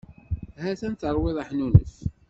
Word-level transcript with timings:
Ha-t-an 0.63 0.93
terwiḍ 0.95 1.37
aḥnunef. 1.43 1.93